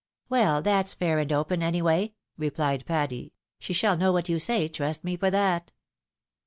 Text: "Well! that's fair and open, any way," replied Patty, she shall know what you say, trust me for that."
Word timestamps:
"Well! 0.29 0.63
that's 0.63 0.95
fair 0.95 1.19
and 1.19 1.31
open, 1.31 1.61
any 1.61 1.79
way," 1.79 2.15
replied 2.35 2.87
Patty, 2.87 3.33
she 3.59 3.71
shall 3.71 3.95
know 3.97 4.11
what 4.11 4.29
you 4.29 4.39
say, 4.39 4.67
trust 4.67 5.03
me 5.03 5.15
for 5.15 5.29
that." 5.29 5.71